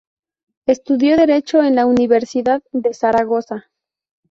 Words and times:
Estudió 0.65 1.15
Derecho 1.15 1.61
en 1.61 1.75
la 1.75 1.85
Universidad 1.85 2.63
de 2.71 2.91
Zaragoza. 2.95 3.65